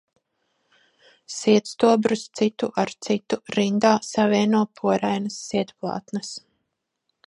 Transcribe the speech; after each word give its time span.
Sietstobrus 1.33 2.23
citu 2.41 2.71
ar 2.85 2.95
citu 3.09 3.41
rindā 3.59 3.95
savieno 4.09 4.67
porainas 4.81 5.41
sietplātnes. 5.47 6.39